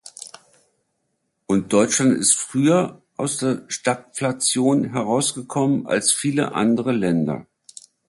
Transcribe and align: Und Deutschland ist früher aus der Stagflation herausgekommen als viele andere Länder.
Und 1.45 1.71
Deutschland 1.71 2.17
ist 2.17 2.33
früher 2.33 3.03
aus 3.17 3.37
der 3.37 3.65
Stagflation 3.67 4.85
herausgekommen 4.93 5.85
als 5.85 6.11
viele 6.11 6.53
andere 6.53 6.91
Länder. 6.91 7.45